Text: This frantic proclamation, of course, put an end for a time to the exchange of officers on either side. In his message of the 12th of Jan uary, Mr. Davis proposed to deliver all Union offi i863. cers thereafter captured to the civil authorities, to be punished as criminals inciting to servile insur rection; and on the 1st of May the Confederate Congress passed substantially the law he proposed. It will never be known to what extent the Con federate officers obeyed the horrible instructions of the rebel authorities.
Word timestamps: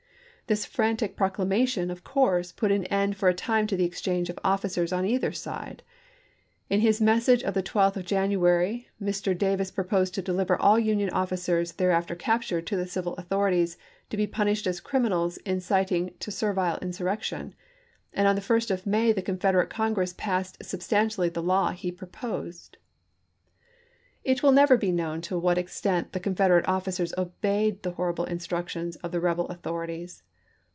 This 0.47 0.65
frantic 0.65 1.15
proclamation, 1.15 1.89
of 1.89 2.03
course, 2.03 2.51
put 2.51 2.73
an 2.73 2.83
end 2.87 3.15
for 3.15 3.29
a 3.29 3.33
time 3.33 3.67
to 3.67 3.77
the 3.77 3.85
exchange 3.85 4.29
of 4.29 4.37
officers 4.43 4.91
on 4.91 5.05
either 5.05 5.31
side. 5.31 5.81
In 6.69 6.81
his 6.81 6.99
message 6.99 7.41
of 7.41 7.53
the 7.53 7.63
12th 7.63 7.95
of 7.95 8.03
Jan 8.05 8.31
uary, 8.31 8.87
Mr. 9.01 9.31
Davis 9.37 9.71
proposed 9.71 10.13
to 10.15 10.21
deliver 10.21 10.61
all 10.61 10.77
Union 10.77 11.09
offi 11.11 11.35
i863. 11.35 11.39
cers 11.61 11.71
thereafter 11.77 12.15
captured 12.15 12.67
to 12.67 12.75
the 12.75 12.85
civil 12.85 13.13
authorities, 13.13 13.77
to 14.09 14.17
be 14.17 14.27
punished 14.27 14.67
as 14.67 14.81
criminals 14.81 15.37
inciting 15.45 16.13
to 16.19 16.31
servile 16.31 16.77
insur 16.81 17.05
rection; 17.05 17.53
and 18.11 18.27
on 18.27 18.35
the 18.35 18.41
1st 18.41 18.71
of 18.71 18.85
May 18.85 19.13
the 19.13 19.21
Confederate 19.21 19.69
Congress 19.69 20.11
passed 20.17 20.57
substantially 20.65 21.29
the 21.29 21.41
law 21.41 21.71
he 21.71 21.93
proposed. 21.93 22.75
It 24.25 24.43
will 24.43 24.51
never 24.51 24.75
be 24.75 24.91
known 24.91 25.21
to 25.21 25.39
what 25.39 25.57
extent 25.57 26.11
the 26.11 26.19
Con 26.19 26.35
federate 26.35 26.67
officers 26.67 27.13
obeyed 27.17 27.83
the 27.83 27.91
horrible 27.91 28.25
instructions 28.25 28.97
of 28.97 29.13
the 29.13 29.21
rebel 29.21 29.47
authorities. 29.47 30.23